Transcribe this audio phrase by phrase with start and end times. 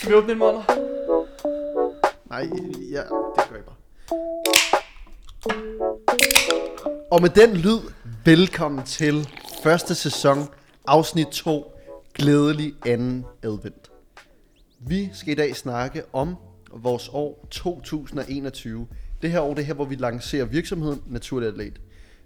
[0.00, 0.60] Skal vi åbne en måned?
[2.30, 2.48] Nej,
[2.90, 3.02] ja,
[3.36, 3.76] det gør jeg bare.
[7.10, 7.78] Og med den lyd,
[8.24, 9.28] velkommen til
[9.62, 10.38] første sæson,
[10.86, 11.72] afsnit 2,
[12.14, 13.90] glædelig anden advent.
[14.78, 16.36] Vi skal i dag snakke om
[16.72, 18.86] vores år 2021.
[19.22, 21.80] Det her år, det er her, hvor vi lancerer virksomheden Naturlig Atlet.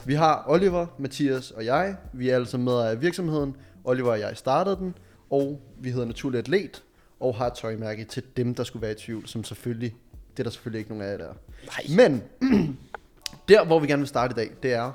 [0.04, 1.96] Vi har Oliver, Mathias og jeg.
[2.12, 3.56] Vi er altså med af virksomheden.
[3.84, 4.95] Oliver og jeg startede den,
[5.30, 6.82] og vi hedder Naturlig Atlet
[7.25, 9.95] og har et tøjmærke til dem, der skulle være i tvivl, som selvfølgelig,
[10.30, 11.34] det er der selvfølgelig ikke nogen af jer, der er.
[11.96, 12.23] Men
[13.48, 14.92] der, hvor vi gerne vil starte i dag, det er,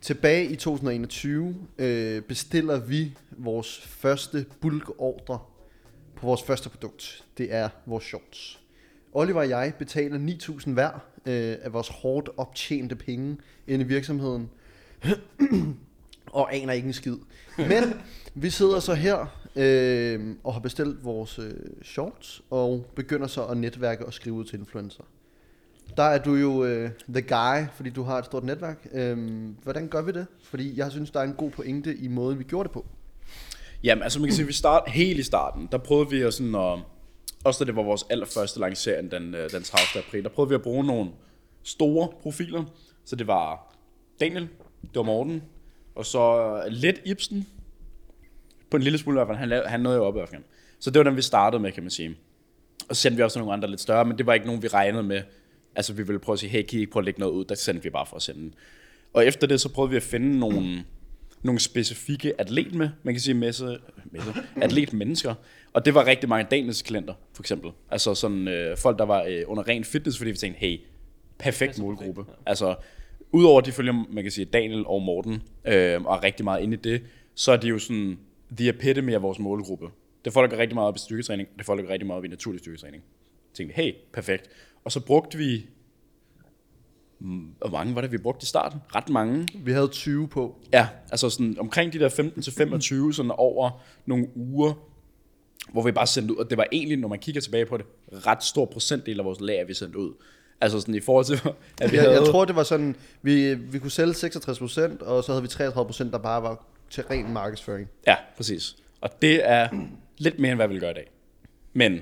[0.00, 5.38] tilbage i 2021 øh, bestiller vi vores første bulkordre
[6.16, 7.24] på vores første produkt.
[7.38, 8.60] Det er vores shorts.
[9.12, 10.90] Oliver og jeg betaler 9.000 hver
[11.26, 14.50] øh, af vores hårdt optjente penge ind i virksomheden.
[16.32, 17.16] og aner ikke en skid.
[17.58, 18.00] Men
[18.34, 23.56] vi sidder så her øh, og har bestilt vores øh, shorts og begynder så at
[23.56, 25.02] netværke og skrive ud til influencer.
[25.96, 28.86] Der er du jo øh, the guy, fordi du har et stort netværk.
[28.92, 29.18] Øh,
[29.62, 30.26] hvordan gør vi det?
[30.42, 32.86] Fordi jeg synes, der er en god pointe i måden, vi gjorde det på.
[33.84, 36.54] Jamen, altså man kan sige, vi start helt i starten, der prøvede vi at sådan
[36.54, 36.78] at,
[37.44, 40.04] også da det var vores allerførste lancering den, øh, den 30.
[40.06, 41.10] april, der prøvede vi at bruge nogle
[41.62, 42.64] store profiler.
[43.04, 43.74] Så det var
[44.20, 44.48] Daniel,
[44.82, 45.42] det var Morten,
[45.94, 47.46] og så lidt Ibsen,
[48.72, 50.28] på en lille smule i hvert fald, han, lavede, han nåede jo op i hvert
[50.28, 50.42] fald.
[50.80, 52.16] Så det var den, vi startede med, kan man sige.
[52.88, 54.68] Og så sendte vi også nogle andre lidt større, men det var ikke nogen, vi
[54.68, 55.22] regnede med.
[55.74, 57.44] Altså, vi ville prøve at sige, hey, kan I ikke prøve at lægge noget ud?
[57.44, 58.54] Der sendte vi bare for at sende den.
[59.12, 60.84] Og efter det, så prøvede vi at finde nogle,
[61.42, 65.34] nogle specifikke atlet med, man kan sige messe, messe atletmennesker.
[65.72, 67.70] Og det var rigtig mange Daniels klienter, for eksempel.
[67.90, 70.80] Altså sådan øh, folk, der var øh, under ren fitness, fordi vi tænkte, hey,
[71.38, 72.24] perfekt målgruppe.
[72.46, 72.74] Altså,
[73.32, 76.76] udover de følger, man kan sige, Daniel og Morten, øh, og er rigtig meget inde
[76.76, 77.02] i det,
[77.34, 78.18] så er de jo sådan
[78.56, 79.86] the epitome af vores målgruppe.
[80.24, 81.86] Det er folk, der går rigtig meget op i styrketræning, og det er folk, der
[81.86, 83.02] går rigtig meget op i naturlig styrketræning.
[83.50, 84.50] Så tænkte vi, hey, perfekt.
[84.84, 85.66] Og så brugte vi,
[87.18, 88.80] hvor mange var det, vi brugte i starten?
[88.94, 89.48] Ret mange.
[89.54, 90.56] Vi havde 20 på.
[90.72, 92.08] Ja, altså sådan omkring de der
[93.10, 94.72] 15-25, sådan over nogle uger,
[95.72, 97.86] hvor vi bare sendte ud, og det var egentlig, når man kigger tilbage på det,
[98.12, 100.12] ret stor procentdel af vores lager, vi sendte ud.
[100.60, 101.40] Altså sådan i forhold til,
[101.80, 102.14] at vi Jeg, havde...
[102.14, 106.10] jeg tror, det var sådan, vi, vi kunne sælge 66%, og så havde vi 33%,
[106.10, 107.88] der bare var til ren markedsføring.
[108.06, 108.76] Ja, præcis.
[109.00, 109.68] Og det er
[110.18, 111.10] lidt mere, end hvad vi vil gøre i dag.
[111.72, 112.00] Men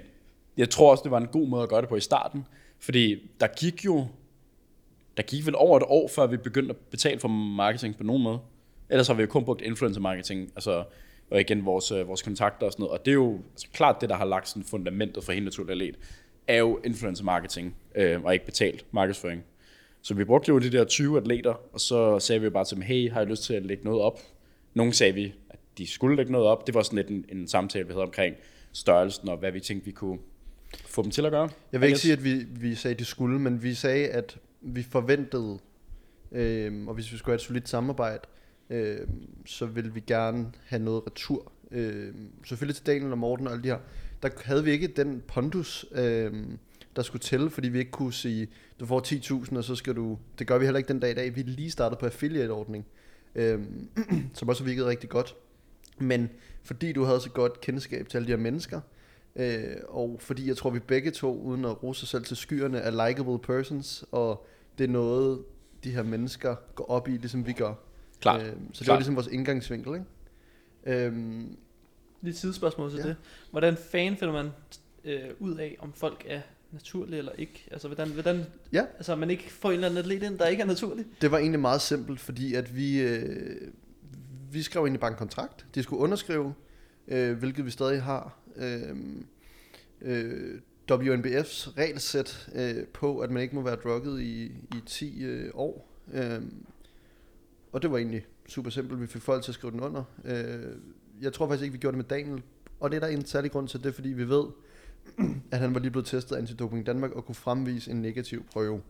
[0.56, 2.46] jeg tror også, det var en god måde at gøre det på i starten,
[2.78, 4.06] fordi der gik jo,
[5.16, 8.22] der gik vel over et år, før vi begyndte at betale for marketing på nogen
[8.22, 8.38] måde.
[8.88, 10.84] Ellers har vi jo kun brugt influencer marketing, altså
[11.30, 12.98] og igen vores, øh, vores kontakter og sådan noget.
[12.98, 15.70] Og det er jo altså, klart det, der har lagt sådan fundamentet for hele naturlig
[15.70, 15.98] atlet,
[16.46, 19.44] er jo influencer marketing, øh, og ikke betalt markedsføring.
[20.02, 22.76] Så vi brugte jo de der 20 atleter, og så sagde vi jo bare til
[22.76, 24.20] dem, hey, har I lyst til at lægge noget op?
[24.74, 26.66] Nogle sagde vi, at de skulle lægge noget op.
[26.66, 28.36] Det var sådan lidt en, en samtale, vi havde omkring
[28.72, 30.18] størrelsen, og hvad vi tænkte, vi kunne
[30.86, 31.48] få dem til at gøre.
[31.72, 34.38] Jeg vil ikke sige, at vi, vi sagde, at de skulle, men vi sagde, at
[34.60, 35.58] vi forventede,
[36.32, 38.22] øh, og hvis vi skulle have et solidt samarbejde,
[38.70, 38.98] øh,
[39.46, 41.52] så ville vi gerne have noget retur.
[41.70, 42.14] Øh,
[42.44, 43.78] selvfølgelig til Daniel og Morten og alle de her.
[44.22, 46.32] Der havde vi ikke den pondus, øh,
[46.96, 48.48] der skulle til, fordi vi ikke kunne sige,
[48.80, 49.00] du får
[49.46, 50.18] 10.000, og så skal du...
[50.38, 51.36] Det gør vi heller ikke den dag i dag.
[51.36, 52.86] Vi lige startet på affiliate-ordning,
[53.34, 53.60] øh,
[54.34, 55.36] som også virkede rigtig godt.
[55.98, 56.30] Men
[56.62, 58.80] fordi du havde så godt kendskab til alle de her mennesker,
[59.36, 62.78] øh, og fordi jeg tror, vi begge to, uden at rose os selv til skyerne,
[62.78, 64.46] er likable persons, og
[64.78, 65.44] det er noget,
[65.84, 67.74] de her mennesker går op i, ligesom vi gør.
[68.20, 68.40] Klart.
[68.40, 68.98] Øh, så det var Klart.
[68.98, 71.06] ligesom vores indgangsvinkel, ikke?
[71.06, 71.56] Øhm,
[72.22, 73.08] Lige et sidespørgsmål til ja.
[73.08, 73.16] det.
[73.50, 74.50] Hvordan fan finder man
[75.04, 76.40] øh, ud af, om folk er
[76.72, 77.68] naturlige eller ikke?
[77.70, 78.84] Altså, hvordan, hvordan Ja.
[78.96, 81.04] altså, man ikke får en eller anden atlet ind, der ikke er naturlig?
[81.20, 83.68] det var egentlig meget simpelt, fordi at vi, øh,
[84.52, 85.66] vi skrev egentlig bare en kontrakt.
[85.74, 86.54] De skulle underskrive,
[87.08, 88.38] øh, hvilket vi stadig har.
[88.56, 88.96] Øh,
[90.02, 90.60] øh,
[90.92, 96.02] WNBF's regelsæt øh, på, at man ikke må være drukket i, i 10 øh, år.
[96.12, 96.42] Øh,
[97.72, 99.00] og det var egentlig super simpelt.
[99.00, 100.04] Vi fik folk til at skrive den under.
[100.24, 100.76] Øh,
[101.22, 102.42] jeg tror faktisk ikke, vi gjorde det med Daniel.
[102.80, 104.44] Og det er der en særlig grund til det, fordi vi ved,
[105.50, 108.80] at han var lige blevet testet af Antidoping Danmark og kunne fremvise en negativ prøve.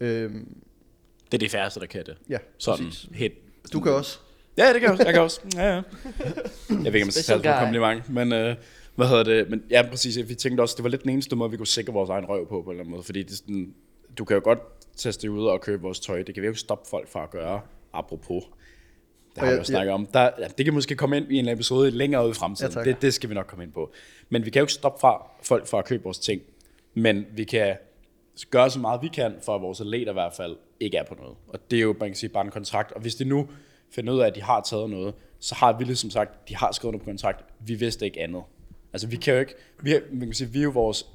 [0.00, 0.32] Øh,
[1.32, 2.16] Det er de færreste, der kan det.
[2.28, 3.08] ja, Sådan præcis.
[3.12, 3.34] helt.
[3.72, 4.18] Du kan også.
[4.58, 5.04] Ja, det kan jeg også.
[5.04, 5.40] Jeg kan også.
[5.56, 5.74] Ja, ja.
[6.70, 8.56] Jeg ved ikke, om jeg skal tage det kompliment, men øh,
[8.94, 9.50] hvad hedder det?
[9.50, 10.28] Men ja, præcis.
[10.28, 12.48] Vi tænkte også, det var lidt den eneste måde, vi kunne sikre vores egen røv
[12.48, 13.02] på, på en eller anden måde.
[13.02, 13.74] Fordi det, sådan,
[14.18, 14.58] du kan jo godt
[14.96, 16.22] teste ud og købe vores tøj.
[16.22, 17.60] Det kan vi jo ikke stoppe folk fra at gøre.
[17.92, 18.44] Apropos.
[19.40, 20.06] Det har vi jo snakket om.
[20.06, 22.72] Der, ja, det kan måske komme ind i en episode længere ud i fremtiden.
[22.72, 22.84] Ja, tak.
[22.84, 23.92] det, det skal vi nok komme ind på.
[24.28, 26.42] Men vi kan jo ikke stoppe fra, folk fra at købe vores ting.
[26.94, 27.76] Men vi kan
[28.50, 31.14] gøre så meget vi kan, for at vores atleter i hvert fald ikke er på
[31.14, 31.36] noget.
[31.48, 32.92] Og det er jo, man kan sige, bare en kontrakt.
[32.92, 33.48] Og hvis de nu
[33.90, 36.72] finder ud af, at de har taget noget, så har vi ligesom sagt, de har
[36.72, 37.44] skrevet noget på kontrakt.
[37.60, 38.42] Vi vidste ikke andet.
[38.92, 41.06] Altså vi kan jo ikke, vi, er, man kan sige, vi er jo vores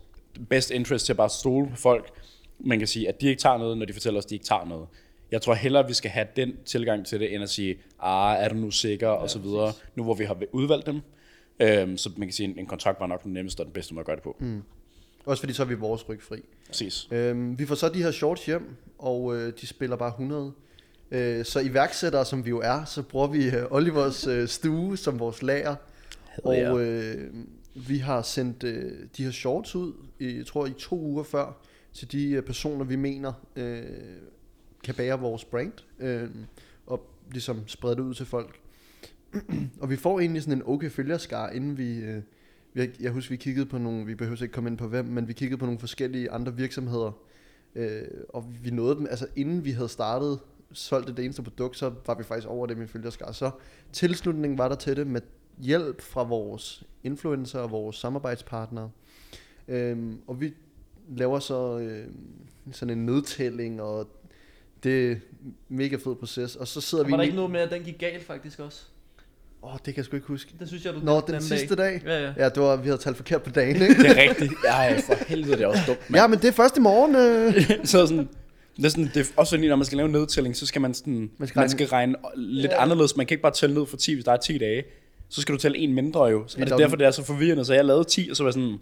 [0.49, 2.09] best interest til at bare stole på folk.
[2.59, 4.45] Man kan sige, at de ikke tager noget, når de fortæller os, at de ikke
[4.45, 4.87] tager noget.
[5.33, 8.49] Jeg tror hellere, vi skal have den tilgang til det, end at sige, ah, er
[8.49, 11.01] du nu sikker, ja, og så videre, nu hvor vi har udvalgt dem.
[11.59, 13.93] Øhm, så man kan sige, at en kontrakt var nok den nemmeste og den bedste
[13.93, 14.35] måde at gøre det på.
[14.39, 14.61] Mm.
[15.25, 16.37] Også fordi så er vi vores ryg fri.
[16.67, 17.07] Præcis.
[17.11, 20.51] Øhm, vi får så de her shorts hjem, og øh, de spiller bare 100.
[21.11, 25.19] Øh, så iværksættere, som vi jo er, så bruger vi øh, Olivers øh, stue som
[25.19, 25.75] vores lager.
[26.43, 27.33] Og øh,
[27.75, 31.57] vi har sendt øh, de her shorts ud, i, jeg tror i to uger før,
[31.93, 33.83] til de øh, personer, vi mener øh,
[34.83, 36.29] kan bære vores brand, øh,
[36.87, 38.59] og ligesom sprede det ud til folk.
[39.81, 41.97] og vi får egentlig sådan en okay følgerskar, inden vi...
[41.97, 42.21] Øh,
[42.75, 45.27] jeg, jeg husker, vi kiggede på nogle, vi behøver ikke komme ind på hvem, men
[45.27, 47.11] vi kiggede på nogle forskellige andre virksomheder,
[47.75, 50.39] øh, og vi nåede dem, altså inden vi havde startet,
[50.71, 53.31] solgt det eneste produkt, så var vi faktisk over det med følgerskar.
[53.31, 53.51] Så
[53.91, 55.21] tilslutningen var der til det med
[55.57, 58.91] hjælp fra vores influencer og vores samarbejdspartnere.
[59.67, 60.53] Øhm, og vi
[61.09, 62.07] laver så øh,
[62.71, 64.07] sådan en nedtælling, og
[64.83, 65.15] det er
[65.69, 66.55] mega fed proces.
[66.55, 67.11] Og så sidder Og vi...
[67.11, 68.81] var der ikke noget med, at den gik galt faktisk også?
[69.63, 70.51] Åh, oh, det kan jeg sgu ikke huske.
[70.59, 72.01] Det synes jeg, du Nå, den anden sidste dag.
[72.05, 72.33] Ja, ja.
[72.37, 74.03] Ja, det var, vi havde talt forkert på dagen, ikke?
[74.03, 74.53] Det er rigtigt.
[74.67, 76.21] Ej, for helvede, det er også dumt, mand.
[76.21, 77.15] ja, men det er først i morgen.
[77.15, 77.53] Øh.
[77.87, 78.29] så sådan,
[78.77, 80.93] det er, sådan, det er også når man skal lave en nedtælling, så skal man,
[80.93, 82.81] sådan, Man skal regne- man skal regne lidt Ja.
[82.81, 83.17] anderledes.
[83.17, 84.83] Man kan ikke bare tælle ned for 10, hvis der er 10 dage.
[85.29, 86.41] Så skal du tælle en mindre jo.
[86.41, 87.65] Og det Eller- er derfor, det er så forvirrende.
[87.65, 88.77] Så jeg lavede 10, og så var jeg sådan,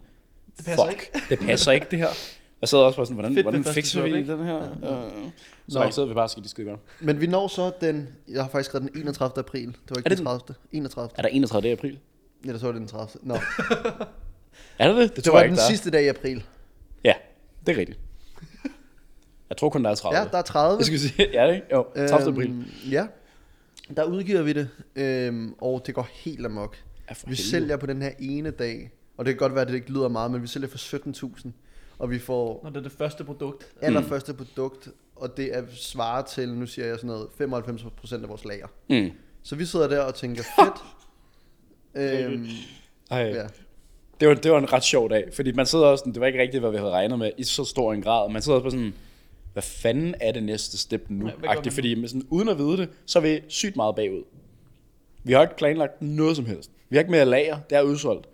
[0.57, 2.07] Det passer fuck, det passer ikke det her.
[2.61, 4.61] Jeg sad også bare sådan, hvordan, Fedt, hvordan det fikser vi den her?
[4.61, 5.31] Øh,
[5.69, 6.05] Så Nå.
[6.07, 6.79] vi bare og skal de skide godt.
[6.99, 9.31] Men vi når så den, jeg har faktisk skrevet den 31.
[9.39, 9.67] april.
[9.67, 10.39] Det var ikke Er det den den?
[10.39, 10.55] 30.
[10.71, 11.09] 31.
[11.17, 11.71] Er der 31.
[11.71, 11.99] april?
[12.45, 13.19] Eller så var det den 30.
[13.23, 13.35] Nå,
[14.79, 15.09] Er det det?
[15.09, 15.67] Det det tror var jeg den der er.
[15.67, 16.43] sidste dag i april.
[17.03, 17.13] Ja,
[17.65, 17.99] det er rigtigt.
[19.49, 20.19] Jeg tror kun, der er 30.
[20.19, 20.77] Ja, der er 30.
[20.77, 21.67] Jeg skulle sige, ja, ikke?
[21.71, 22.31] Jo, 30.
[22.31, 22.49] april.
[22.49, 23.07] Øhm, ja,
[23.97, 26.75] der udgiver vi det, øhm, og det går helt amok.
[27.09, 27.41] Ja, Vi helvede.
[27.49, 30.07] sælger på den her ene dag, og det kan godt være, at det ikke lyder
[30.07, 31.49] meget, men vi sælger for 17.000,
[32.01, 33.67] og vi får Når det er det første produkt.
[33.81, 38.45] allerførste produkt, og det er svaret til, nu siger jeg sådan noget, 95% af vores
[38.45, 38.67] lager.
[38.89, 39.11] Mm.
[39.43, 40.83] Så vi sidder der og tænker, fedt.
[42.25, 42.47] øhm,
[43.11, 43.47] Ej, ja.
[44.19, 46.27] Det var, det var en ret sjov dag, fordi man sidder også sådan, det var
[46.27, 48.31] ikke rigtigt, hvad vi havde regnet med i så stor en grad.
[48.31, 48.93] Man sidder også på sådan,
[49.53, 51.27] hvad fanden er det næste step nu?
[51.43, 51.71] Ja, nu?
[51.71, 54.23] fordi med sådan, uden at vide det, så er vi sygt meget bagud.
[55.23, 56.71] Vi har ikke planlagt noget som helst.
[56.89, 58.27] Vi har ikke mere lager, det er udsolgt.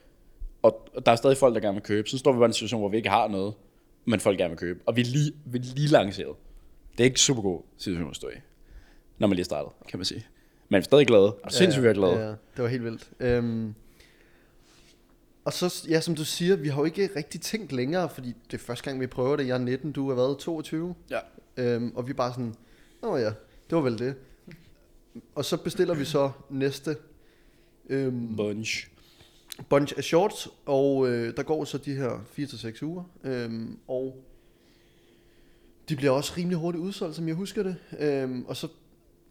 [0.68, 2.10] Og der er stadig folk, der gerne vil købe.
[2.10, 3.54] Så står vi bare i en situation, hvor vi ikke har noget,
[4.06, 4.80] men folk gerne vil købe.
[4.86, 6.36] Og vi er lige, vi er lige lanceret.
[6.92, 8.40] Det er ikke super god situation at stå i,
[9.18, 10.26] når man lige er startet, kan man sige.
[10.70, 11.34] Men vi er stadig glade.
[11.34, 12.20] Og sindssygt, vi er glade.
[12.20, 13.10] Ja, det var helt vildt.
[13.20, 13.76] Øhm,
[15.46, 18.54] og så, ja, som du siger, vi har jo ikke rigtig tænkt længere, fordi det
[18.54, 19.48] er første gang, vi prøver det.
[19.48, 20.96] Jeg er 19, du har været 22.
[21.10, 21.20] Ja.
[21.58, 22.56] Øhm, og vi er bare sådan,
[23.02, 23.26] nå ja,
[23.70, 24.16] det var vel det.
[25.36, 26.96] Og så bestiller vi så næste
[27.90, 28.88] øhm, Bunch.
[29.70, 34.24] Bunch af shorts, og øh, der går så de her 4-6 uger, øhm, og
[35.90, 37.76] de bliver også rimelig hurtigt udsolgt, som jeg husker det.
[38.00, 38.68] Øhm, og så,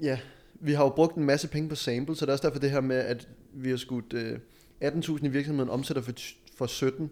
[0.00, 0.18] ja,
[0.54, 2.70] vi har jo brugt en masse penge på sample, så det er også derfor det
[2.70, 4.38] her med, at vi har skudt øh,
[4.84, 6.12] 18.000 i virksomheden, omsætter for,
[6.56, 7.10] for 17,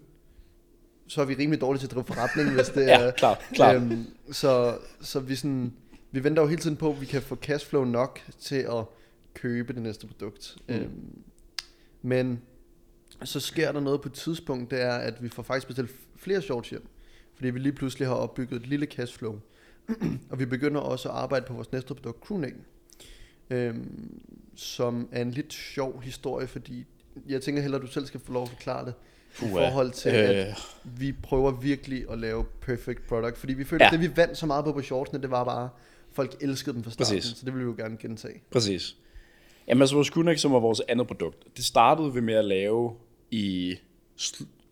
[1.07, 3.11] så er vi rimelig dårlige til at drive forretning, hvis det Ja, er...
[3.11, 3.75] klart, klart.
[3.75, 5.73] Øhm, så, så vi, sådan,
[6.11, 8.85] vi venter jo hele tiden på, at vi kan få cashflow nok til at
[9.33, 10.55] købe det næste produkt.
[10.67, 10.75] Mm.
[10.75, 11.23] Øhm,
[12.01, 12.41] men
[13.23, 16.41] så sker der noget på et tidspunkt, det er, at vi får faktisk bestilt flere
[16.41, 16.87] shorts hjem.
[17.35, 19.39] Fordi vi lige pludselig har opbygget et lille cashflow.
[20.31, 22.55] og vi begynder også at arbejde på vores næste produkt, crewneck.
[23.49, 24.21] Øhm,
[24.55, 26.85] som er en lidt sjov historie, fordi
[27.27, 28.93] jeg tænker hellere, at du selv skal få lov at forklare det.
[29.41, 29.69] I Uha.
[29.69, 30.53] forhold til, at Øh,
[30.99, 33.89] vi prøver virkelig at lave perfect product, fordi vi følte, Ja.
[33.93, 35.69] at det vi vandt så meget på på shortsene, det var bare,
[36.11, 37.37] folk elskede dem fra starten, Præcis.
[37.37, 38.41] så det vil vi jo gerne gentage.
[38.51, 38.95] Præcis.
[39.67, 42.95] Jamen altså vores Kunik, som var vores andet produkt, det startede vi med at lave
[43.31, 43.75] i,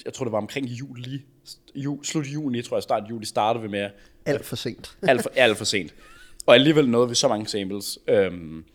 [0.06, 1.22] jeg tror det var omkring juli,
[1.76, 3.90] ju, slut juni, tror jeg, start juli, startede vi med
[4.26, 4.98] Alt for sent.
[5.02, 5.94] alt for, alt for sent.
[6.46, 8.00] Og alligevel nåede vi så mange samples.
[8.08, 8.66] Øhm,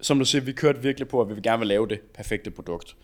[0.00, 2.50] som du siger, vi kørte virkelig på, at vi vil gerne vil lave det perfekte
[2.50, 2.96] produkt.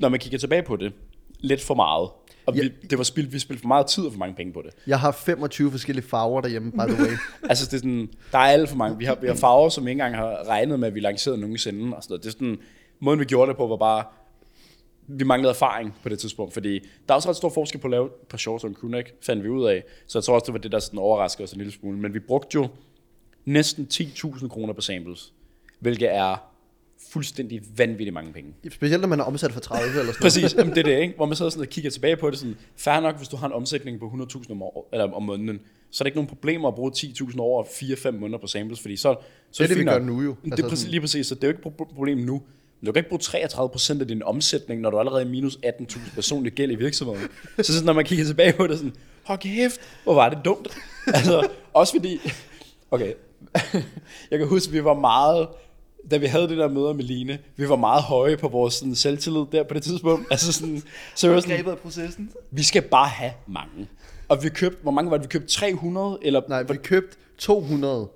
[0.00, 0.92] Når man kigger tilbage på det,
[1.38, 2.10] lidt for meget.
[2.46, 2.62] Og Ja.
[2.62, 4.70] vi, det var spildt, vi spildte for meget tid og for mange penge på det.
[4.86, 7.10] Jeg har 25 forskellige farver derhjemme, by the way.
[7.50, 8.98] Altså, det er sådan, der er alt for mange.
[8.98, 11.96] Vi har, vi har farver, som ikke engang har regnet med, at vi lancerede nogensinde.
[11.96, 12.22] Og sådan noget.
[12.22, 12.58] Det er sådan,
[13.00, 14.04] måden vi gjorde det på, var bare,
[15.06, 17.90] vi manglede erfaring på det tidspunkt, fordi der er også ret stor forskel på at
[17.90, 19.84] lave par shorts og en crewneck, fandt vi ud af.
[20.06, 21.98] Så jeg tror også, det var det, der sådan overraskede os en lille smule.
[21.98, 22.68] Men vi brugte jo
[23.44, 25.32] næsten 10.000 kroner på samples,
[25.80, 26.36] hvilket er
[27.12, 28.54] fuldstændig vanvittigt mange penge.
[28.70, 30.16] Specielt når man er omsat for 30 eller sådan noget.
[30.20, 31.14] Præcis, Jamen, det er det, ikke?
[31.16, 33.46] Hvor man sidder sådan og kigger tilbage på det, sådan, fair nok, hvis du har
[33.46, 35.60] en omsætning på 100.000 om, år, eller om måneden,
[35.90, 38.96] så er det ikke nogen problemer at bruge 10.000 over 4-5 måneder på samples, fordi
[38.96, 39.14] så,
[39.50, 40.34] så Det er det, fint vi gør nu jo.
[40.44, 42.42] Det er Altså præcis, lige præcis, så det er jo ikke et pro- problem nu.
[42.86, 46.52] du kan ikke bruge 33% af din omsætning, når du allerede er minus 18.000 personlig
[46.52, 47.20] gæld i virksomheden.
[47.62, 48.92] Så sådan, når man kigger tilbage på det, sådan,
[49.24, 50.68] hold kæft, hvor var det dumt.
[51.06, 52.20] Altså, også fordi,
[52.90, 53.12] okay,
[54.30, 55.48] jeg kan huske, vi var meget,
[56.10, 58.94] da vi havde det der møde med Line, vi var meget høje på vores sådan,
[58.94, 60.26] selvtillid der på det tidspunkt.
[60.30, 60.82] Altså sådan,
[61.14, 62.30] så vi var sådan, af processen.
[62.50, 63.88] vi skal bare have mange.
[64.28, 65.24] Og vi købte, hvor mange var det?
[65.24, 68.08] Vi købte 300, eller Nej, vi købte 200.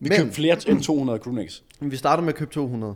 [0.00, 1.60] vi men- købte flere end 200 crewnex.
[1.80, 2.94] Men vi startede med at købe 200.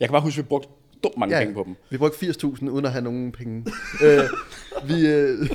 [0.00, 0.68] Jeg kan bare huske, at vi brugte
[1.02, 1.40] dumt mange ja.
[1.42, 1.76] penge på dem.
[1.90, 3.64] Vi brugte 80.000 uden at have nogen penge.
[4.04, 4.20] øh,
[4.88, 5.48] vi, øh,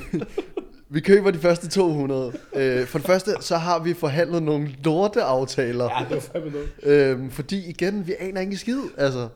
[0.92, 2.32] vi køber de første 200.
[2.54, 5.84] Øh, for det første, så har vi forhandlet nogle lorteaftaler.
[5.84, 6.68] Ja, det var fandme noget.
[6.82, 8.78] Øh, fordi igen, vi aner ikke skid.
[8.96, 9.28] Altså,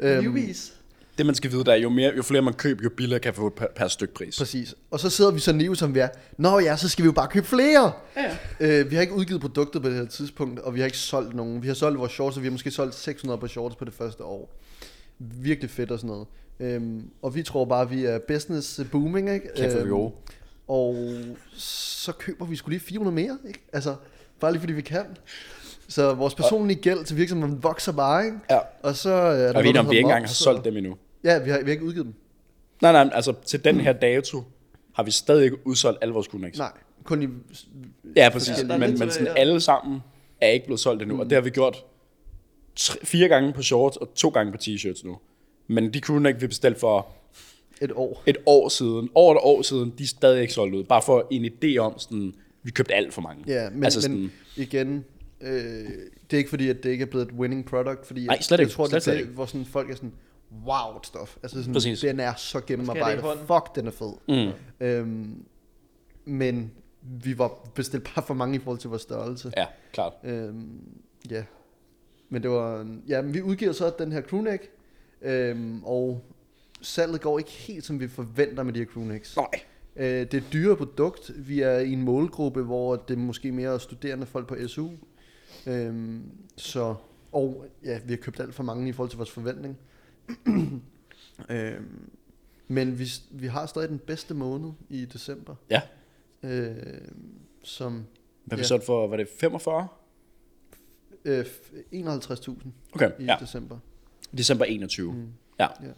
[0.00, 0.72] øhm, Newbies.
[1.18, 3.34] Det man skal vide, der er jo, mere, jo flere man køber, jo billigere kan
[3.34, 4.38] få per, per styk pris.
[4.38, 4.74] Præcis.
[4.90, 6.08] Og så sidder vi så naive, som vi er.
[6.38, 7.92] Nå ja, så skal vi jo bare købe flere.
[8.16, 10.98] Ja, Øh, vi har ikke udgivet produktet på det her tidspunkt, og vi har ikke
[10.98, 11.62] solgt nogen.
[11.62, 13.94] Vi har solgt vores shorts, og vi har måske solgt 600 på shorts på det
[13.94, 14.54] første år.
[15.18, 16.26] Virkelig fedt og sådan noget.
[16.60, 19.48] Øhm, og vi tror bare, at vi er business booming, ikke?
[19.56, 20.12] Kæft, vi Øhm, gode.
[20.68, 20.96] Og
[21.56, 23.64] så køber vi skulle lige 400 mere, ikke?
[23.72, 23.96] Altså,
[24.40, 25.16] bare lige fordi vi kan.
[25.88, 28.38] Så vores personlige gæld til virksomheden vokser bare, ikke?
[28.50, 28.58] Ja.
[28.82, 30.96] Og så er der Og vi noget, om vi ikke engang har solgt dem endnu.
[31.24, 32.14] Ja, vi har, vi har ikke udgivet dem.
[32.82, 34.42] Nej, nej, altså til den her dato
[34.94, 36.58] har vi stadig ikke udsolgt alle vores Kunex.
[36.58, 36.72] Nej,
[37.04, 37.28] kun i...
[38.16, 38.58] Ja, præcis.
[38.58, 40.00] Ja, men, men sådan alle sammen
[40.40, 41.20] er ikke blevet solgt endnu, mm.
[41.20, 41.84] og det har vi gjort
[42.76, 45.18] tre, fire gange på shorts og to gange på t-shirts nu.
[45.66, 47.08] Men de crewneck, vi bestilte for
[47.84, 48.22] Et år.
[48.26, 50.84] et år siden, over et år siden, de er stadig ikke solgt ud.
[50.84, 53.44] Bare for en idé om, sådan, vi købte alt for mange.
[53.46, 55.04] Ja, men, altså sådan, men igen,
[55.40, 55.50] øh,
[56.30, 58.44] det er ikke fordi, at det ikke er blevet et winning product, fordi Nej, jeg-
[58.44, 58.74] slet jeg ikke.
[58.74, 59.30] tror, Slet, det er ikke.
[59.30, 60.12] hvor sådan, folk er sådan,
[60.66, 61.36] wow, stuff.
[61.42, 62.00] Altså sådan, Præcis.
[62.00, 63.24] den er så gennemarbejdet.
[63.24, 64.12] Det Fuck, den er fed.
[64.46, 65.44] mm, Øhm,
[66.24, 66.70] men
[67.02, 69.52] vi var bestilt bare for mange i forhold til vores størrelse.
[69.56, 70.12] ja, klart.
[70.24, 70.80] Øhm,
[71.30, 71.42] ja.
[72.28, 74.70] Men det var, ja, men vi udgiver så den her crewneck,
[75.22, 76.24] øhm, og
[76.84, 79.36] salget går ikke helt, som vi forventer med de her crewnecks.
[79.36, 79.46] Nej.
[79.96, 81.30] Øh, det er et dyre produkt.
[81.36, 84.88] Vi er i en målgruppe, hvor det er måske mere studerende folk på SU.
[85.66, 86.22] Øhm,
[86.56, 86.94] så,
[87.32, 89.78] og ja, vi har købt alt for mange i forhold til vores forventning.
[91.50, 92.10] øhm,
[92.68, 95.54] men vi, vi har stadig den bedste måned i december.
[95.70, 95.80] Ja.
[96.42, 96.76] Øh,
[97.62, 98.04] som
[98.44, 98.66] Hvad vi Ja.
[98.66, 99.88] solgt for, var det 45?
[101.24, 102.54] øh, f- 51.000
[102.92, 103.36] Okay, i ja.
[103.40, 103.78] december.
[104.38, 105.12] December 21.
[105.12, 105.28] Mm.
[105.60, 105.66] Ja.
[105.82, 105.88] Ja.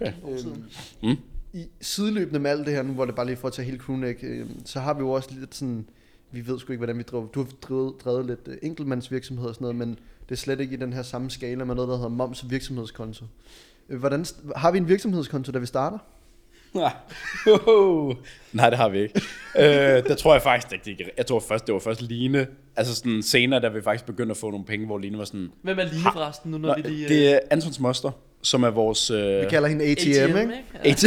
[0.00, 0.12] Okay.
[0.28, 0.64] Øhm,
[1.02, 1.16] Mm.
[1.52, 3.78] I sideløbende med alt det her nu, hvor det bare lige for at tage hele
[3.78, 5.88] crewneck, øh, så har vi jo også lidt sådan,
[6.32, 7.26] vi ved sgu ikke, hvordan vi driver.
[7.26, 9.88] Du har drevet, drevet lidt øh, enkeltmandsvirksomhed og sådan noget, men
[10.28, 12.50] det er slet ikke i den her samme skala med noget, der hedder moms og
[12.50, 13.24] virksomhedskonto.
[13.88, 14.26] Øh, Hvordan,
[14.56, 15.98] har vi en virksomhedskonto, da vi starter?
[16.74, 16.92] Nej.
[18.52, 19.20] Nej, det har vi ikke.
[19.58, 19.64] øh,
[20.08, 22.46] der tror jeg faktisk ikke, det gik- Jeg tror først, det var først Line.
[22.76, 25.48] Altså sådan senere, da vi faktisk begyndte at få nogle penge, hvor Line var sådan...
[25.62, 27.08] Hvem er Line forresten, nu når Nå, vi lige...
[27.08, 28.10] det er Antons Moster,
[28.42, 29.10] som er vores...
[29.10, 30.52] Øh, Vi kalder hende ATM, ikke?
[30.84, 30.90] Ja.
[30.90, 31.04] AT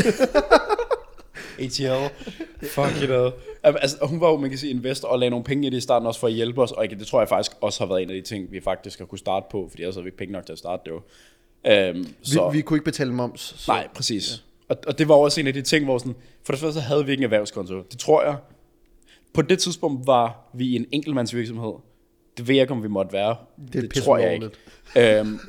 [1.59, 2.13] ATL.
[2.75, 3.31] Fuck it all.
[3.63, 5.81] Altså, hun var jo, man kan sige, investor og lagde nogle penge i det i
[5.81, 8.01] starten også for at hjælpe os, og ikke, det tror jeg faktisk også har været
[8.01, 10.17] en af de ting, vi faktisk har kunne starte på, fordi ellers havde vi ikke
[10.17, 11.01] penge nok til at starte det jo.
[11.67, 13.41] Øhm, så, Vi, vi kunne ikke betale moms.
[13.57, 13.71] Så.
[13.71, 14.31] nej, præcis.
[14.69, 14.75] Ja.
[14.75, 16.79] Og, og det var også en af de ting, hvor sådan, for det første så
[16.79, 17.81] havde vi ikke en erhvervskonto.
[17.91, 18.35] Det tror jeg,
[19.33, 21.73] på det tidspunkt var vi en enkeltmandsvirksomhed.
[22.38, 23.35] Det ved jeg ikke, om vi måtte være.
[23.73, 24.50] Det er det tror jeg ikke.
[25.19, 25.39] Øhm,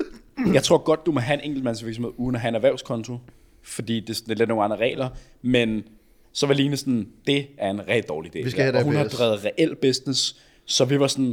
[0.53, 3.17] jeg tror godt, du må have en enkeltmandsvirksomhed uden at have en erhvervskonto,
[3.61, 5.09] fordi det, det er lidt nogle andre regler,
[5.41, 5.83] men
[6.31, 8.43] så var Line sådan, det er en rigtig dårlig idé.
[8.43, 11.29] Vi skal have og hun har drevet reel business, så vi var sådan,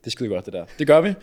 [0.00, 0.64] det er skide godt det der.
[0.78, 1.14] Det gør vi.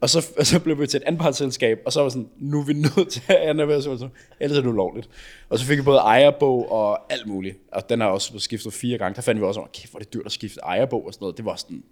[0.00, 2.64] Og så, og så blev vi til et anpartsselskab, og så var sådan, nu er
[2.64, 4.08] vi nødt til at have en erhvervskonto,
[4.40, 5.08] ellers er det ulovligt.
[5.48, 8.98] Og så fik vi både ejerbog og alt muligt, og den har også skiftet fire
[8.98, 9.16] gange.
[9.16, 11.24] Der fandt vi også, over, kæft, hvor er det dyrt at skifte ejerbog og sådan
[11.24, 11.36] noget.
[11.36, 11.82] Det var sådan,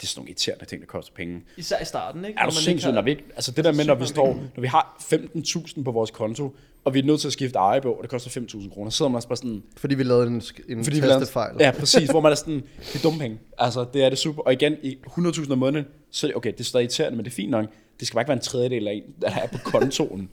[0.00, 1.42] det er sådan nogle irriterende ting, der koster penge.
[1.56, 2.40] Især i starten, ikke?
[2.40, 4.66] Er du sindssygt, når vi ikke, altså det der med, når vi står, når vi
[4.66, 8.10] har 15.000 på vores konto, og vi er nødt til at skifte ejerbog, og det
[8.10, 11.00] koster 5.000 kroner, så sidder man også bare sådan, Fordi vi lavede en, en fordi
[11.00, 11.56] tastefejl.
[11.60, 13.38] Ja, præcis, hvor man er sådan, det er dumme penge.
[13.58, 14.42] Altså, det er det super.
[14.42, 17.30] Og igen, i 100.000 om måneden, så det, okay, det er stadig irriterende, men det
[17.30, 17.66] er fint nok.
[18.00, 20.28] Det skal bare ikke være en tredjedel af en, der er på kontoen,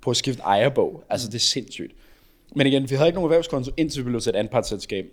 [0.00, 1.04] på at skifte ejerbog.
[1.10, 1.92] Altså, det er sindssygt.
[2.56, 5.06] Men igen, vi havde ikke nogen erhvervskonto, indtil vi blev til et anpartsselskab.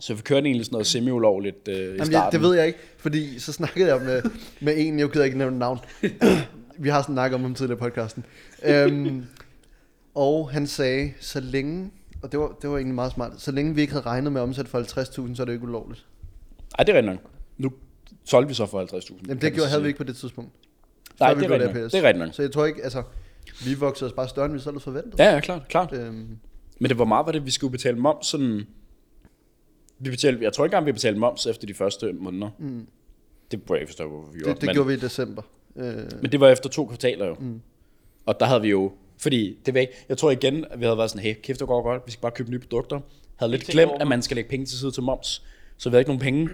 [0.00, 2.12] Så vi kørte egentlig sådan noget semi-ulovligt øh, i Jamen, starten.
[2.12, 4.22] jeg, det ved jeg ikke, fordi så snakkede jeg med,
[4.60, 5.78] med en, jeg gider ikke nævne navn.
[6.78, 8.24] Vi har snakket om ham tidligere i podcasten.
[8.62, 9.24] Øhm,
[10.14, 11.90] og han sagde, så længe,
[12.22, 14.40] og det var, det var egentlig meget smart, så længe vi ikke havde regnet med
[14.40, 14.80] at omsætte for
[15.28, 16.06] 50.000, så er det ikke ulovligt.
[16.78, 17.30] Ej, det er rigtigt nok.
[17.58, 17.72] Nu
[18.24, 19.14] solgte vi så for 50.000.
[19.28, 20.50] Jamen det gjorde, havde vi ikke på det tidspunkt.
[21.20, 21.92] Nej, før det er rigtigt nok.
[21.92, 22.34] Det er rigtigt nok.
[22.34, 23.02] Så jeg tror ikke, altså,
[23.64, 25.18] vi voksede os bare større, end vi selv havde forventet.
[25.18, 25.92] Ja, ja, klart, klart.
[25.92, 26.28] Øhm,
[26.78, 28.66] Men det var meget, var det, vi skulle betale moms sådan...
[30.04, 32.50] Vi betalte, jeg tror ikke engang, vi betalte moms efter de første måneder.
[32.58, 32.86] mm,
[33.50, 34.50] Det burde jeg ikke forstå, hvorfor vi gjorde.
[34.54, 35.42] det, det men, gjorde vi i december.
[35.76, 37.34] Øh, men det var efter to kvartaler jo.
[37.40, 37.60] Mm.
[38.26, 40.98] Og der havde vi jo, fordi det var ikke, jeg tror igen, at vi havde
[40.98, 43.00] været sådan, hey, kæft, det går godt, vi skal bare købe nye produkter.
[43.36, 45.42] Havde lidt glemt, at man skal lægge penge til side til moms.
[45.76, 46.48] Så vi havde ikke nogen penge,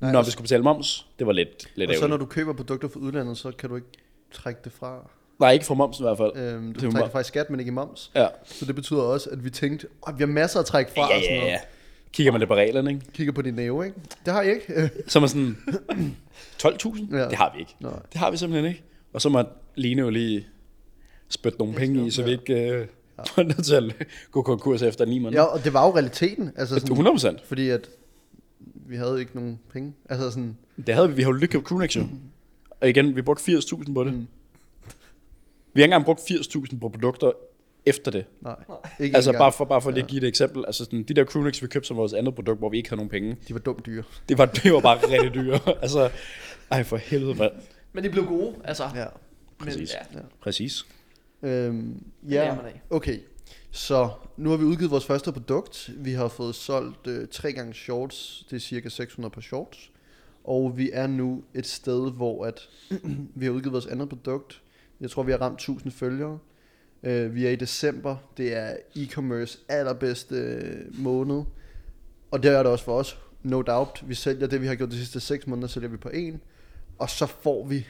[0.00, 1.06] Nej, når vi skulle betale moms.
[1.18, 3.76] Det var lidt, lidt Og så når du køber produkter fra udlandet, så kan du
[3.76, 3.88] ikke
[4.32, 5.10] trække det fra.
[5.38, 6.32] Nej, ikke for moms i hvert fald.
[6.36, 8.10] Øhm, du Det kan var trække mo- det fra i skat, men ikke i moms.
[8.14, 8.26] Ja.
[8.44, 11.00] Så det betyder også, at vi tænkte, at vi har masser at trække fra.
[11.00, 11.58] Ja, og sådan ja, noget.
[12.14, 12.16] Ja.
[12.16, 13.02] Kigger man lidt på reglerne, ikke?
[13.12, 13.98] Kigger på din næve, ikke?
[14.24, 14.90] Det har jeg ikke.
[15.06, 15.56] Så er sådan,
[16.62, 17.16] 12.000?
[17.16, 17.28] Ja.
[17.28, 17.74] Det har vi ikke.
[17.80, 17.92] Nej.
[18.12, 18.82] Det har vi simpelthen ikke.
[19.12, 19.42] Og så må
[19.74, 20.46] Line jo lige
[21.28, 22.86] spytte nogle penge i, så vi ikke øh,
[23.36, 25.42] er nødt til at gå konkurs efter 9 ja, måneder.
[25.42, 26.50] og det var jo realiteten.
[26.56, 27.46] Altså sådan, 100 procent.
[27.46, 27.90] fordi at
[28.86, 29.92] vi havde ikke nogen penge.
[30.08, 30.56] Altså sådan,
[30.86, 31.14] Det havde vi.
[31.14, 32.02] Vi har jo lige købt Crewnex jo.
[32.80, 34.12] Og igen, vi brugte 80.000 på det.
[34.12, 34.26] Mm.
[35.74, 37.32] Vi har ikke engang brugt 80.000 på produkter
[37.86, 38.24] efter det.
[38.40, 38.56] nej.
[39.00, 39.42] Ikke Altså engang.
[39.42, 40.64] bare for, bare for lige at give et eksempel.
[40.66, 42.98] Altså sådan, de der Crewnex, vi købte som vores andet produkt, hvor vi ikke havde
[42.98, 43.36] nogen penge.
[43.48, 44.02] De var dumt dyre.
[44.28, 45.60] Det var, det var bare rigtig dyre.
[45.82, 46.10] altså,
[46.70, 47.52] ej for helvede, mand.
[47.92, 48.84] Men de blev gode, altså.
[48.94, 49.04] Ja.
[49.58, 49.92] Men, præcis.
[50.14, 50.86] ja, Præcis.
[51.42, 52.56] Øhm, ja,
[52.90, 53.18] okay.
[53.70, 55.90] Så nu har vi udgivet vores første produkt.
[55.96, 58.46] Vi har fået solgt øh, tre gange shorts.
[58.50, 59.90] Det er cirka 600 par shorts.
[60.44, 62.60] Og vi er nu et sted, hvor at
[63.34, 64.62] vi har udgivet vores andet produkt.
[65.00, 66.38] Jeg tror, vi har ramt 1000 følgere.
[67.04, 68.16] Øh, vi er i december.
[68.36, 71.42] Det er e-commerce allerbedste øh, måned.
[72.30, 73.18] Og det er det også for os.
[73.42, 74.08] No doubt.
[74.08, 76.40] Vi sælger det, vi har gjort de sidste 6 måneder, sælger vi på en.
[76.98, 77.86] Og så får vi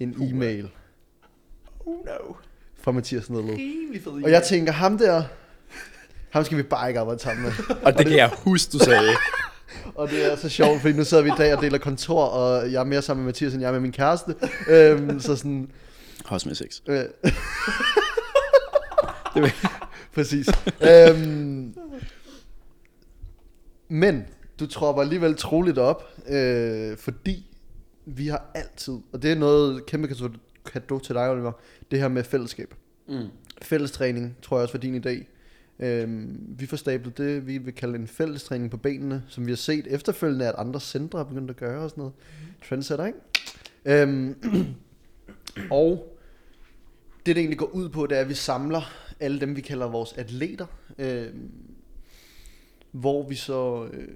[0.00, 0.70] en e-mail
[1.86, 2.34] Oh no.
[2.80, 3.30] fra Mathias.
[3.30, 5.22] Rimelig fed Og jeg tænker, ham der,
[6.30, 7.52] ham skal vi bare ikke arbejde sammen med.
[7.84, 9.08] Og det kan jeg huske, du sagde.
[9.94, 12.72] Og det er så sjovt, fordi nu sidder vi i dag og deler kontor, og
[12.72, 14.34] jeg er mere sammen med Mathias, end jeg er med min kæreste.
[14.68, 15.70] Øhm, så sådan...
[16.24, 16.80] Hos med sex.
[16.88, 17.04] Øh,
[19.34, 19.52] det vil,
[20.14, 20.48] præcis.
[20.90, 21.74] Øhm,
[23.88, 24.24] men
[24.60, 27.46] du tropper alligevel troligt op, øh, fordi
[28.06, 30.14] vi har altid, og det er noget kæmpe
[30.66, 31.52] kado til dig, Oliver,
[31.90, 32.74] det her med fællesskab.
[33.08, 33.26] Mm.
[33.62, 35.24] Fællestræning, tror jeg også var din idé.
[35.80, 39.56] Øhm, vi får stablet det, vi vil kalde en fællestræning på benene, som vi har
[39.56, 42.14] set efterfølgende, at andre centre er begyndt at gøre og sådan noget.
[42.68, 43.18] Trendsetter, ikke?
[43.84, 44.36] Øhm,
[45.70, 46.18] og
[47.26, 49.86] det, det egentlig går ud på, det er, at vi samler alle dem, vi kalder
[49.88, 50.66] vores atleter,
[50.98, 51.50] øhm,
[52.92, 54.08] hvor vi så øh,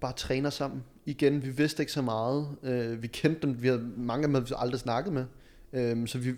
[0.00, 0.82] bare træner sammen.
[1.06, 2.48] Igen, vi vidste ikke så meget.
[2.62, 5.24] Øh, vi kendte dem, vi havde mange af dem havde vi aldrig snakket med.
[5.72, 6.32] Øhm, så vi,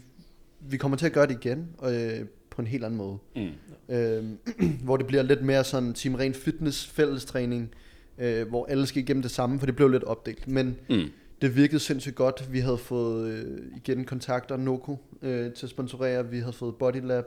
[0.61, 3.19] vi kommer til at gøre det igen, øh, på en helt anden måde.
[3.37, 3.95] Mm.
[3.95, 4.25] Øh,
[4.85, 7.71] hvor det bliver lidt mere sådan team ren fitness fællestræning,
[8.19, 10.49] øh, hvor alle skal igennem det samme, for det blev lidt opdelt.
[10.49, 11.05] Men Mm.
[11.43, 12.53] det virkede sindssygt godt.
[12.53, 16.31] Vi havde fået øh, igen kontakter Noco øh, til at sponsorere.
[16.31, 17.25] Vi havde fået Bodylab.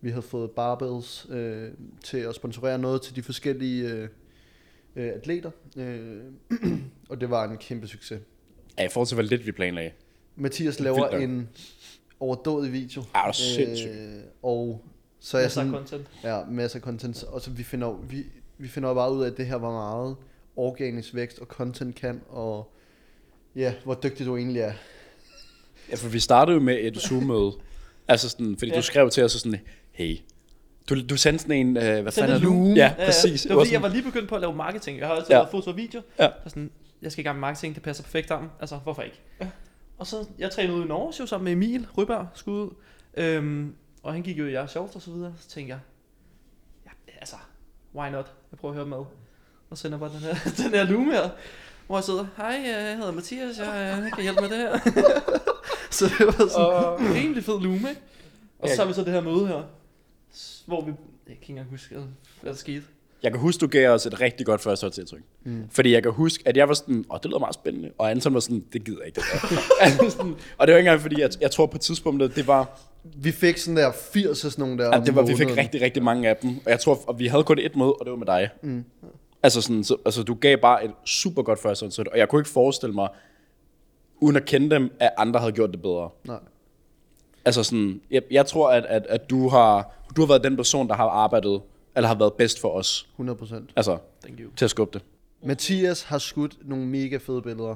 [0.00, 1.68] Vi havde fået Barbells øh,
[2.04, 4.08] til at sponsorere noget til de forskellige øh,
[4.96, 5.50] øh, atleter.
[5.76, 6.20] Øh,
[7.10, 8.20] og det var en kæmpe succes.
[8.78, 9.90] Ja, i forhold til, hvor lidt vi planlagde.
[10.36, 11.48] Mathias laver en
[12.20, 13.02] overdådig video.
[13.14, 13.90] Ja, det er sindssygt.
[13.90, 14.84] Øh, og
[15.20, 16.06] så er jeg Masser af sådan, content.
[16.24, 17.24] ja, masser af content.
[17.24, 18.24] Og så vi finder, vi,
[18.58, 20.16] vi finder bare ud af, at det her var meget
[20.56, 22.72] organisk vækst, og content kan, og
[23.56, 24.72] ja, hvor dygtig du egentlig er.
[25.90, 27.52] Ja, for vi startede jo med et Zoom-møde.
[28.08, 28.76] altså sådan, fordi ja.
[28.76, 29.60] Du skrev til os og sådan,
[29.92, 30.18] hey,
[30.88, 32.40] du, du sendte sådan en, øh, hvad fanden er?
[32.40, 32.72] Loom.
[32.74, 33.42] Ja, præcis.
[33.42, 34.98] Det var fordi, jeg var lige begyndt på at lave marketing.
[34.98, 35.34] Jeg har altid Ja.
[35.36, 35.40] ja.
[35.40, 36.02] lavet foto og video.
[36.18, 36.28] Ja.
[36.44, 36.70] Så sådan,
[37.02, 38.50] jeg skal i gang med marketing, det passer perfekt sammen.
[38.60, 39.20] Altså, hvorfor ikke?
[39.40, 39.48] Ja.
[39.98, 42.70] Og så, jeg trænede ude i Norge jo sammen med Emil Ryberg, skud ud.
[43.14, 45.32] Øhm, og han gik jo i jeres shorts og så videre.
[45.40, 45.78] Så tænkte jeg,
[46.86, 47.36] ja, altså,
[47.94, 48.26] why not?
[48.52, 49.04] Jeg prøver at høre med.
[49.70, 51.28] Og sender bare den her, den her loom her.
[51.86, 54.78] Hvor jeg sidder, hej, jeg hedder Mathias, jeg øh, kan hjælpe med det her.
[55.90, 58.00] så det var sådan en rimelig fed loom, ikke?
[58.58, 58.80] Og så Ja.
[58.80, 59.62] har vi så det her møde her,
[60.66, 61.94] hvor vi, jeg kan ikke engang huske,
[62.40, 62.82] hvad der skete.
[63.22, 65.22] Jeg kan huske, du gav os et rigtig godt førstehåndsindtryk.
[65.44, 65.64] Mm.
[65.70, 67.90] Fordi jeg kan huske, at jeg var sådan, åh, det lyder meget spændende.
[67.98, 70.88] Og Anton var sådan, det gider jeg ikke, det altså sådan, og det var ikke
[70.88, 72.80] engang, fordi jeg, jeg tror på tidspunktet, det var,
[73.16, 75.80] Vi fik sådan der 80 og sådan nogle der om det var, vi fik rigtig,
[75.80, 76.50] rigtig mange af dem.
[76.64, 78.48] Og jeg tror, og vi havde kun et møde, og det var med dig.
[78.62, 78.84] Mm.
[79.42, 82.12] Altså, sådan, så, altså, du gav bare et super godt førstehåndsindtryk.
[82.12, 83.08] Og jeg kunne ikke forestille mig,
[84.20, 86.10] uden at kende dem, at andre havde gjort det bedre.
[86.24, 86.38] Nej.
[87.44, 90.88] Altså sådan, jeg, jeg tror, at, at, at du, har, du har været den person,
[90.88, 91.62] der har arbejdet,
[91.96, 93.08] eller har været bedst for os.
[93.20, 93.54] 100%.
[93.76, 94.50] Altså, Thank you.
[94.56, 95.06] til at skubbe det.
[95.46, 97.74] Mathias har skudt nogle mega fede billeder.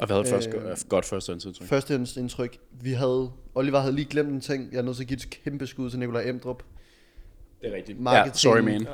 [0.00, 1.68] Og vi havde først, Øh, øh, godt førstehåndsindtryk.
[1.68, 2.58] Første indtryk.
[2.80, 4.68] Vi havde, Oliver havde lige glemt en ting.
[4.72, 6.62] Jeg er nødt til at give et kæmpe skud til Nikolaj Emdrup.
[7.60, 8.00] Det er rigtigt.
[8.00, 8.34] Marketing.
[8.34, 8.82] Ja, sorry man.
[8.82, 8.88] Ja.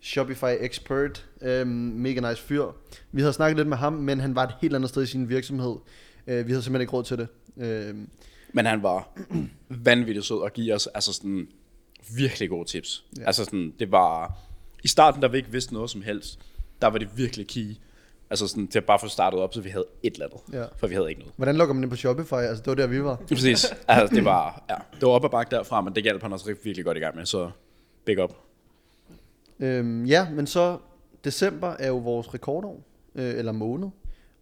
[0.00, 1.26] Shopify expert.
[1.42, 2.64] Øhm, mega nice fyr.
[3.12, 5.28] Vi havde snakket lidt med ham, men han var et helt andet sted i sin
[5.28, 5.76] virksomhed.
[6.26, 7.28] Øh, vi havde simpelthen ikke råd til det.
[7.56, 8.08] Øhm,
[8.52, 9.18] Men han var
[9.68, 11.48] vanvittigt sød og give os altså sådan
[12.16, 13.04] virkelig gode tips.
[13.18, 13.24] Ja.
[13.26, 14.38] Altså sådan, det var...
[14.84, 16.38] I starten, der vi ikke vidste noget som helst,
[16.82, 17.74] der var det virkelig key
[18.30, 20.60] Altså sådan, til at bare få startet op, så vi havde et eller andet.
[20.60, 20.64] Ja.
[20.76, 21.34] For vi havde ikke noget.
[21.36, 22.32] Hvordan logger man ind på Shopify?
[22.34, 23.16] Altså, det var der, vi var.
[23.28, 23.66] Præcis.
[23.88, 26.48] Altså, det var, ja, det var op ad bakke derfra, men det hjalp han også
[26.48, 27.50] rigtig- virkelig godt i gang med, så
[28.04, 28.32] big up.
[29.60, 30.78] Øhm, ja, men så
[31.24, 32.82] december er jo vores rekordår,
[33.14, 33.88] øh, eller måned,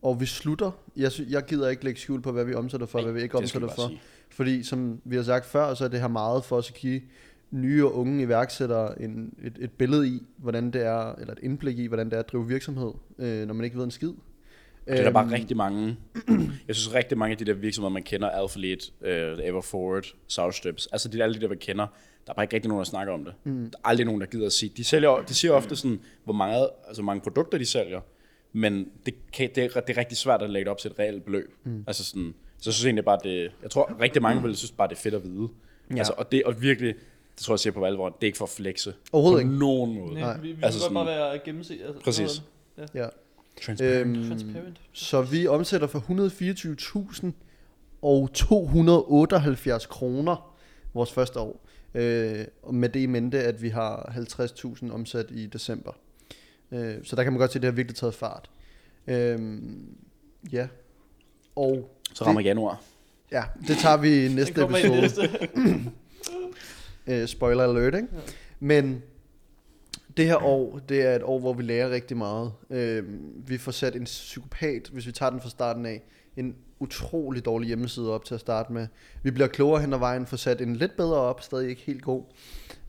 [0.03, 0.71] og vi slutter.
[0.97, 3.23] Jeg, sy- jeg gider ikke lægge skjul på, hvad vi omsætter for, Nej, hvad vi
[3.23, 3.87] ikke det omsætter for.
[3.89, 4.01] sige.
[4.31, 7.01] Fordi som vi har sagt før, så er det her meget for os at give
[7.57, 11.79] nye og unge iværksættere en, et, et billede i, hvordan det er, eller et indblik
[11.79, 14.13] i, hvordan det er at drive virksomhed, øh, når man ikke ved en skid.
[14.89, 15.97] Det er der bare Øhm, rigtig mange,
[16.69, 19.09] jeg synes rigtig mange af de der virksomheder, man kender, Alphalete, uh,
[19.45, 21.87] Everforward, Southstrips, altså de, alle de der, man kender,
[22.27, 23.35] der er bare ikke rigtig nogen, der snakker om det.
[23.45, 23.71] Mm.
[23.71, 26.33] Der er aldrig nogen, der gider at sige, de, sælger, de siger ofte sådan, hvor
[26.33, 28.01] meget, altså mange produkter de sælger,
[28.53, 30.99] men det, kan, det, er, det er rigtig svært at lægge det op til et
[30.99, 31.55] reelt beløb.
[31.65, 31.85] Mm.
[31.87, 34.89] Altså sådan, så jeg synes egentlig bare, det, jeg tror rigtig mange vil synes bare,
[34.89, 35.49] det er fedt at vide.
[35.91, 35.97] Ja.
[35.97, 36.95] Altså, og det og virkelig,
[37.37, 38.95] det tror jeg siger på alvor, det er ikke for at flexe.
[39.13, 39.59] Overhovedet på ikke.
[39.59, 40.15] nogen måde.
[40.15, 40.37] Nej, Nej.
[40.41, 41.75] vi, vi Altså altså godt sådan- bare være gennemse.
[41.87, 42.43] Altså, Præcis.
[42.95, 43.07] Ja.
[43.67, 44.17] Transparent.
[44.17, 44.81] Øhm, Transparent.
[44.93, 47.27] så vi omsætter for 124.000
[48.03, 50.57] og 278 kroner
[50.95, 51.61] vores første år.
[51.95, 55.93] Øh, med det i mente, at vi har 50.000 omsat i december.
[56.73, 58.51] Øh, så der kan man godt se, at det har virkelig taget fart.
[59.07, 59.39] Øh,
[60.53, 60.67] ja.
[61.57, 62.81] Og Så rammer januar.
[63.33, 65.01] ja, det tager vi i næste kommer i episode.
[65.01, 65.29] næste.
[67.07, 68.09] Øh, spoiler alert, ikke?
[68.13, 68.19] Ja.
[68.61, 69.03] Men
[70.17, 72.53] det her år, det er et år, hvor vi lærer rigtig meget.
[72.71, 73.05] Øh,
[73.49, 76.03] vi får sat en psykopat, hvis vi tager den fra starten af,
[76.37, 78.87] en utrolig dårlig hjemmeside op til at starte med.
[79.23, 82.03] Vi bliver klogere hen ad vejen, får sat en lidt bedre op, stadig ikke helt
[82.03, 82.23] god.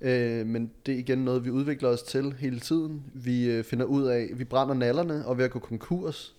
[0.01, 3.03] Øh, men det er igen noget, vi udvikler os til hele tiden.
[3.13, 6.35] Vi øh, finder ud af, vi brænder nallerne og ved at gå konkurs.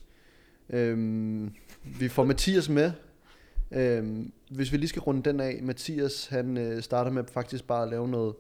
[0.71, 1.49] Øh,
[2.01, 2.93] vi får Mathias med.
[3.73, 7.83] Øh, hvis vi lige skal runde den af, Mathias han øh, starter med faktisk bare
[7.83, 8.35] at lave noget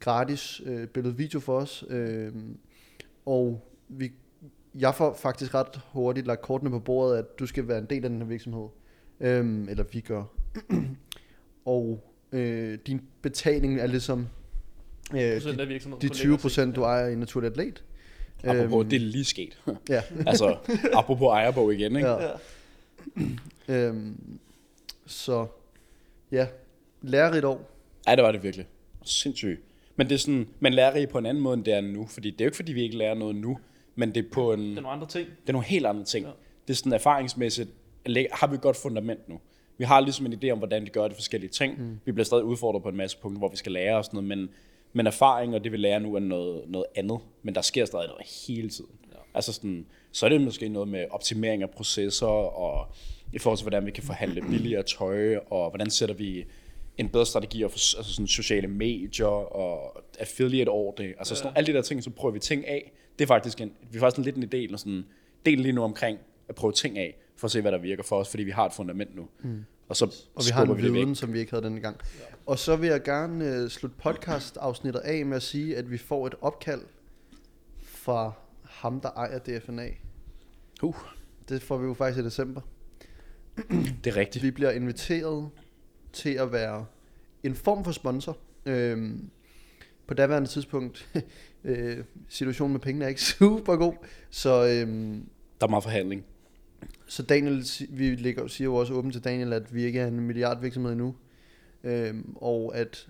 [0.00, 1.84] gratis øh, billede-video for os.
[1.88, 2.32] Øh,
[3.26, 4.12] og vi,
[4.74, 8.04] jeg får faktisk ret hurtigt lagt kortene på bordet, at du skal være en del
[8.04, 8.68] af den her virksomhed.
[9.20, 10.24] Øh, eller vi gør.
[11.64, 14.28] og øh, din betaling er ligesom
[15.14, 17.84] øh, de, de på 20 længere procent, du ejer i Naturlig Atlet.
[18.44, 19.62] Apropos, Øhm, det er lige sket.
[19.88, 20.02] Ja.
[20.26, 20.56] altså,
[20.94, 22.08] apropos ejerbog igen, ikke?
[22.08, 22.22] Ja.
[22.22, 22.30] Ja.
[23.68, 24.38] Øhm,
[25.10, 25.46] så
[26.32, 26.46] ja,
[27.02, 27.70] lærerigt år.
[28.08, 28.66] Ja, det var det virkelig.
[29.04, 29.60] Sindssygt.
[29.96, 32.06] Men det er sådan, man lærer i på en anden måde, end det er nu.
[32.06, 33.58] Fordi det er jo ikke, fordi vi ikke lærer noget nu,
[33.94, 35.28] men det er på en, Det er nogle andre ting.
[35.28, 36.26] det er nogle helt andre ting.
[36.26, 36.32] Ja.
[36.68, 37.70] Det er sådan erfaringsmæssigt,
[38.32, 39.40] har vi et godt fundament nu.
[39.78, 41.80] Vi har ligesom en idé om, hvordan vi gør de forskellige ting.
[41.82, 42.00] Mm.
[42.04, 44.28] Vi bliver stadig udfordret på en masse punkter, hvor vi skal lære og sådan noget,
[44.38, 44.48] men,
[44.92, 47.18] men erfaring og det, vi lærer nu, er noget, noget andet.
[47.42, 48.90] Men der sker stadig noget hele tiden.
[49.32, 49.38] Ja.
[49.38, 52.94] Altså sådan, så er det måske noget med optimering af processer, og
[53.32, 56.44] i forhold til, hvordan vi kan forhandle billigere tøj, og hvordan sætter vi
[56.98, 61.04] en bedre strategi for altså sådan sociale medier og affiliate ordre.
[61.04, 62.92] Altså sådan, alle de der ting, så prøver vi ting af.
[63.18, 65.04] Det er faktisk en, vi er faktisk en lidt en idé, eller sådan,
[65.46, 68.16] del lige nu omkring at prøve ting af, for at se, hvad der virker for
[68.16, 69.28] os, fordi vi har et fundament nu.
[69.42, 69.64] Mm.
[69.88, 70.92] Og så Og vi har en væk.
[70.92, 71.96] viden, som vi ikke havde denne gang.
[72.18, 72.24] Ja.
[72.46, 76.26] Og så vil jeg gerne øh, slutte podcast-afsnittet af med at sige, at vi får
[76.26, 76.80] et opkald
[77.78, 78.32] fra
[78.80, 79.88] ham, der ejer DFNA.
[80.82, 80.96] Uh,
[81.48, 82.60] Det får vi jo faktisk i december.
[84.04, 84.44] det er rigtigt.
[84.44, 85.50] Vi bliver inviteret
[86.12, 86.86] til at være
[87.42, 88.38] en form for sponsor.
[88.66, 89.30] Øhm,
[90.06, 91.08] på daværende tidspunkt,
[91.64, 93.94] øh, situationen med pengene er ikke super god,
[94.30, 95.28] så, øhm,
[95.60, 96.24] Der er meget forhandling.
[97.06, 100.20] så Daniel, vi lægger, siger jo også åbent til Daniel, at vi ikke er en
[100.20, 101.14] milliardvirksomhed endnu,
[101.84, 103.08] øhm, og at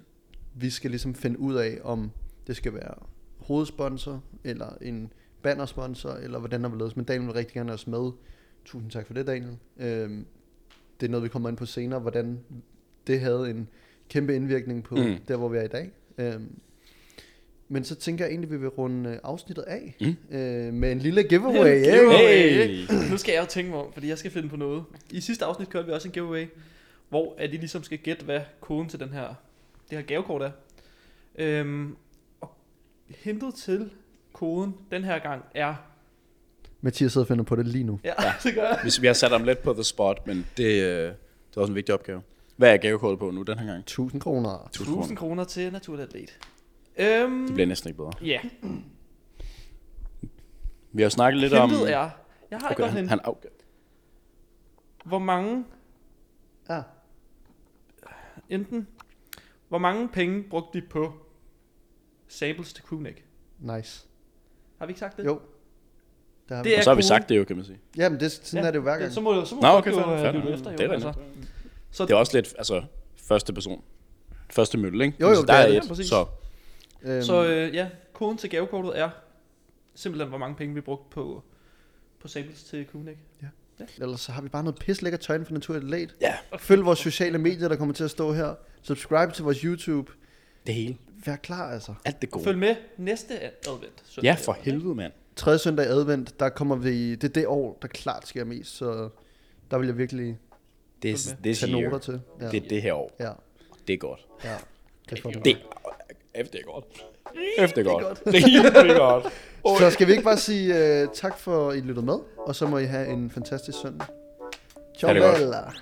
[0.54, 2.10] vi skal ligesom finde ud af, om
[2.46, 2.94] det skal være
[3.38, 6.96] hovedsponsor, eller en bannersponsor, eller hvordan der vil ledes.
[6.96, 8.10] Men Daniel vil rigtig gerne have os med.
[8.64, 9.56] Tusind tak for det, Daniel.
[9.78, 10.26] Øhm,
[11.00, 12.40] det er noget, vi kommer ind på senere, hvordan
[13.06, 13.68] det havde en
[14.08, 15.16] kæmpe indvirkning på mm.
[15.28, 15.90] Der, hvor vi er i dag.
[16.18, 16.48] Øhm,
[17.68, 20.36] men så tænker jeg egentlig, at vi vil runde øh, afsnittet af Mm.
[20.36, 21.74] øh, med en lille giveaway.
[21.74, 21.90] ikke?
[21.90, 22.76] Giveaway.
[22.76, 23.10] Hey!
[23.10, 24.84] Nu skal jeg jo tænke mig om, fordi jeg skal finde på noget.
[25.10, 26.46] I sidste afsnit kørte vi også en giveaway,
[27.08, 29.26] hvor at I ligesom skal gætte, hvad koden til den her,
[29.90, 30.50] det her gavekort er.
[31.38, 31.96] Øhm,
[32.40, 32.50] og
[33.08, 33.90] hintet til
[34.40, 35.74] koden den her gang er...
[36.80, 38.00] Mathias sidder og finder på det lige nu.
[38.04, 38.32] Ja, ja.
[38.44, 38.78] det gør jeg.
[39.00, 41.06] Vi har sat ham lidt på the spot, men det, øh, det
[41.56, 42.22] er også en vigtig opgave.
[42.56, 43.78] Hvad er gavekortet på nu den her gang?
[43.78, 44.64] 1000 kroner.
[44.66, 45.00] 1000 kroner.
[45.02, 46.38] 1000 kroner til Naturatlet.
[46.98, 48.12] Øhm, Det bliver næsten ikke bedre.
[48.24, 48.40] Ja,
[50.92, 51.70] Vi har snakket lidt om...
[51.70, 52.10] hintet er...
[52.50, 53.48] Jeg har Okay, godt han, han, okay.
[55.04, 55.64] Hvor mange,
[56.70, 56.82] Ja.
[58.48, 58.86] enten...
[59.68, 61.12] Hvor mange penge brugte de på
[62.28, 63.24] samples til crewneck?
[63.58, 64.06] Nice.
[64.80, 65.24] Har vi ikke sagt det?
[65.24, 65.40] Jo.
[66.48, 66.74] Det har Det vi.
[66.74, 67.78] er Og så har vi sagt det jo, kan man sige.
[67.96, 68.66] Jamen, det, sådan ja.
[68.66, 69.02] er det jo hver gang.
[69.02, 70.32] Ja, så må, så må Nå, folk okay, jo, øh, fair.
[70.32, 71.12] lytte efter, Det er jo, altså.
[71.90, 72.82] Så Det er også lidt, altså,
[73.24, 73.82] første person.
[74.50, 75.16] Første mølle, ikke?
[75.20, 75.76] Jo, jo, Så det der er er det.
[75.76, 76.26] et, Ja, så
[77.02, 79.10] øhm, Så øh, ja, koden til gavekortet er
[79.94, 81.42] simpelthen, hvor mange penge vi brugte på
[82.20, 83.16] på samples til Kunik.
[84.00, 86.14] Ellers så har vi bare noget pis lækker tøj for naturligt atlet.
[86.20, 88.54] Ja, Følg vores sociale medier, der kommer til at stå her.
[88.82, 90.12] Subscribe til vores YouTube.
[90.66, 90.96] det hele.
[91.26, 91.94] Vær klar altså.
[92.04, 92.44] Alt det gode.
[92.44, 93.34] Følg med næste
[93.68, 94.02] advent.
[94.04, 94.28] søndag.
[94.28, 95.12] Ja, for helvede, mand.
[95.36, 97.14] Tredje søndag i advent, der kommer vi...
[97.14, 99.08] Det er det år, der klart sker mest, så
[99.70, 100.36] der vil jeg virkelig er,
[101.44, 101.82] det er tage year.
[101.82, 102.20] noter til.
[102.40, 103.10] Ja, Det er det her år.
[103.20, 103.30] ja,
[103.86, 104.26] Det er godt.
[104.44, 104.56] ja.
[105.10, 106.84] Det får Det, det er godt.
[107.64, 108.24] Det er godt.
[108.24, 109.32] Det er godt.
[109.78, 112.66] Så skal vi ikke bare sige uh, tak for, at I lyttede med, og så
[112.66, 114.06] må I have en fantastisk søndag.
[114.98, 115.38] Ciao, Ha' det godt.
[115.38, 115.72] bella.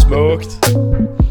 [0.00, 1.27] Smukt.